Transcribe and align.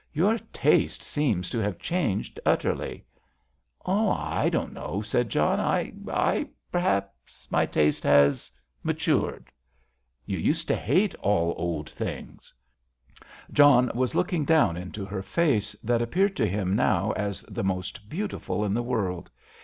"Your 0.13 0.39
taste 0.51 1.03
seems 1.03 1.47
to 1.51 1.59
have 1.59 1.77
changed 1.77 2.39
utterly." 2.43 3.05
"Oh, 3.85 4.09
I 4.09 4.49
don't 4.49 4.73
know," 4.73 5.01
said 5.01 5.29
John. 5.29 5.59
"I—I—perhaps 5.59 7.47
my 7.51 7.67
taste 7.67 8.01
has 8.01 8.51
matured——" 8.81 9.51
"You 10.25 10.39
used 10.39 10.67
to 10.69 10.75
hate 10.75 11.13
all 11.19 11.53
old 11.55 11.87
things." 11.87 12.51
John 13.53 13.91
was 13.93 14.15
looking 14.15 14.43
down 14.43 14.75
into 14.75 15.05
her 15.05 15.21
face, 15.21 15.73
that 15.83 16.01
appeared 16.01 16.35
to 16.37 16.47
him 16.47 16.75
now 16.75 17.11
as 17.11 17.43
the 17.43 17.63
most 17.63 18.09
beautiful 18.09 18.65
in 18.65 18.73
the 18.73 18.81
world. 18.81 19.29